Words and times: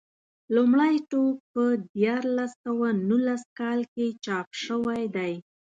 لومړی 0.55 0.95
ټوک 1.11 1.35
په 1.53 1.63
دیارلس 1.95 2.51
سوه 2.65 2.87
نولس 3.07 3.43
کال 3.59 3.79
کې 3.93 4.07
چاپ 4.25 4.47
شوی 4.63 5.03
دی. 5.15 5.33